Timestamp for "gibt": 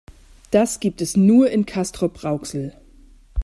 0.79-0.99